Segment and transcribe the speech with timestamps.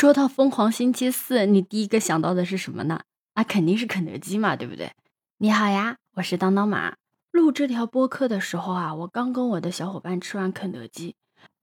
[0.00, 3.02] 说到疯狂星期四，你第一个想到的是什么呢？
[3.34, 4.92] 那，肯定是肯德基嘛，对不对？
[5.36, 6.94] 你好呀，我是当当马。
[7.32, 11.16] 录这条播客的时候啊，我刚跟我的小伙伴吃完肯德基。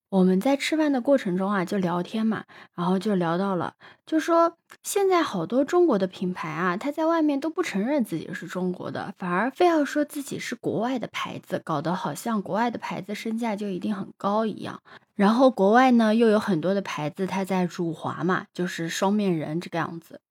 [0.09, 3.73] 我们在吃饭的过程中啊，就聊天嘛，然后就聊到了，
[4.05, 14.81] 就说现在好多中国的品牌啊，它在外面都不承认自己是中国的，反而非要说自己是国外的牌子，搞得好像国外的牌子身价就一定很高一样。
[15.15, 20.21] 然后国外呢，又有很多的牌子，它在辱华嘛，就是双面人这个样子。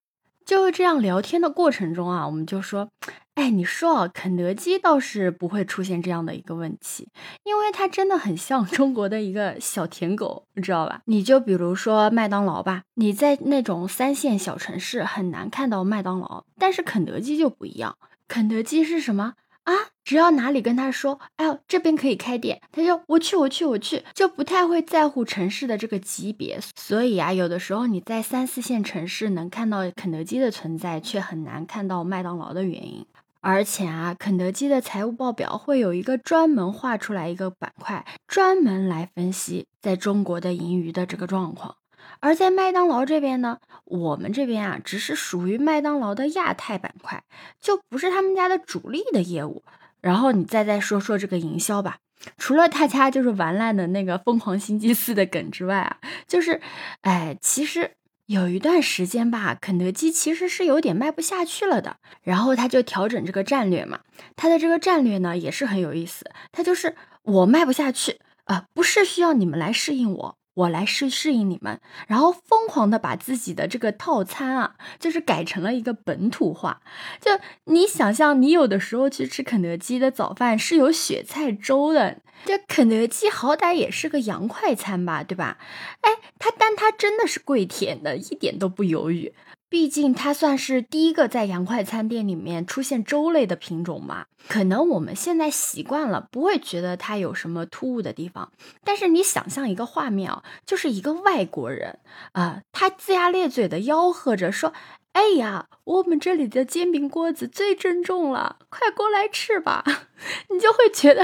[0.47, 2.88] 就这样聊天的过程中啊，我们就说，
[3.37, 7.07] 哎，你说啊，肯德基倒是不会出现这样的一个问题，
[7.45, 11.03] 因为它真的很像 中国的一个小舔狗，你知道吧？
[11.05, 19.35] 你就比如说麦当劳吧，你在那种三线小城市很难看到麦当劳，但是肯德基就不一样，肯德基是什么？
[19.65, 26.59] 啊，只要哪里跟他说，哎呦，这边可以开店，他就我去，我去，我去，就不太会在乎城市的这个级别。
[26.75, 33.05] 所以啊，有的时候你在三四线城市能看到肯德基的存在，却很难看到麦当劳的原因。
[33.49, 41.77] 而且啊，肯德基的财务报表会有一个专门画出来一个板块，专门来分析在中国的盈余的这个状况。
[42.19, 47.23] 而在麦当劳这边呢，我们这边啊，只是属于麦当劳的亚太板块，
[47.61, 49.63] 就不是他们家的主力的业务。
[50.01, 51.99] 然后你再再说说这个营销吧，
[52.37, 56.60] 除了大家就是玩烂的那个疯狂星期四的梗之外啊，就是，
[57.03, 57.93] 哎，其实
[58.27, 64.00] 有一段时间吧，肯德基其实是有点卖不下去了的，然后他就调整这个战略嘛，
[64.34, 70.38] 他的这个战略呢也是很有意思，他就是我卖不下去啊，不是需要你们来适应我。
[70.56, 76.81] 我来适适应你们，然后疯狂的把自己的这个套餐啊，就是改成了一个本土化。
[77.21, 77.31] 就
[77.65, 85.59] 你想象，你有的时候去吃肯德基的早饭是有雪菜粥的，这肯德基好歹也是个洋快餐吧，对吧？
[86.00, 89.34] 哎，它但它真的是跪舔的，一点都不犹豫。
[89.77, 98.50] 毕竟它算是第一个在洋快餐店里面出现粥类的品种嘛，可能我们现在习惯了，不会觉得它有什么突兀的地方。
[98.82, 101.98] 但是你想象一个画面啊，就是一个外国人
[102.32, 104.72] 啊，他龇牙咧嘴的吆喝着说
[105.12, 109.84] ：“哎呀，我们这里的煎饼锅子最正宗了，快过来吃吧！”
[110.48, 111.22] 你就会觉得，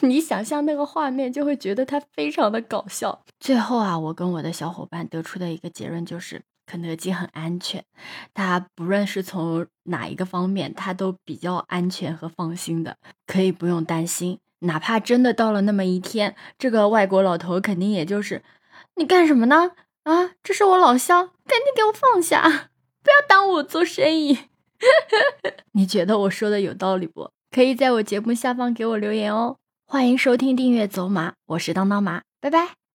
[0.00, 3.24] 你想象那个画面，就会觉得它非常的搞笑。
[3.38, 6.42] 最后啊，我跟我的小伙伴得出的一个结论就是。
[6.68, 7.82] 肯德基很安全，
[8.34, 14.38] 它不论是从哪一个方面，它都比较安全和放心的，可以不用担心。
[14.60, 18.42] 哪怕真的到了那么一天，这个外国老头肯定也就是，
[18.96, 19.72] 你干什么呢？
[20.02, 22.42] 啊，这是我老乡，赶紧给我放下，
[23.02, 24.38] 不要耽误我做生意。
[25.72, 27.30] 你觉得我说的有道理不？
[27.50, 29.56] 可以在我节目下方给我留言哦。
[29.86, 32.87] 欢迎收听订阅走马，我是当当马，拜拜。